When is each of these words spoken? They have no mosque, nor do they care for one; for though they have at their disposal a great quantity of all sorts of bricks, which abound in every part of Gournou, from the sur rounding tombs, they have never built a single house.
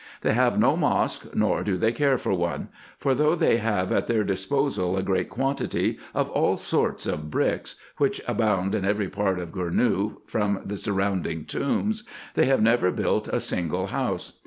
They 0.21 0.33
have 0.33 0.57
no 0.57 0.75
mosque, 0.75 1.27
nor 1.35 1.61
do 1.61 1.77
they 1.77 1.91
care 1.91 2.17
for 2.17 2.33
one; 2.33 2.69
for 2.97 3.13
though 3.13 3.35
they 3.35 3.57
have 3.57 3.91
at 3.91 4.07
their 4.07 4.23
disposal 4.23 4.97
a 4.97 5.03
great 5.03 5.29
quantity 5.29 5.99
of 6.15 6.31
all 6.31 6.57
sorts 6.57 7.05
of 7.05 7.29
bricks, 7.29 7.75
which 7.97 8.19
abound 8.27 8.73
in 8.73 8.83
every 8.83 9.09
part 9.09 9.37
of 9.37 9.51
Gournou, 9.51 10.17
from 10.25 10.61
the 10.65 10.77
sur 10.77 10.93
rounding 10.93 11.45
tombs, 11.45 12.03
they 12.33 12.45
have 12.45 12.63
never 12.63 12.89
built 12.89 13.27
a 13.27 13.39
single 13.39 13.85
house. 13.93 14.39